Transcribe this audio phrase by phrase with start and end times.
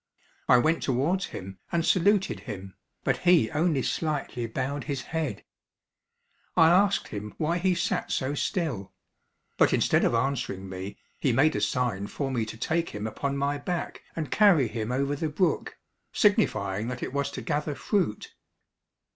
[0.49, 5.43] I went towards him and saluted him, but he only slightly bowed his head.
[6.57, 8.93] I asked him why he sat so still;
[9.59, 13.37] but instead of answering me, he made a sign for me to take him upon
[13.37, 15.77] my back and carry him over the brook,
[16.11, 18.33] signifying that it was to gather fruit.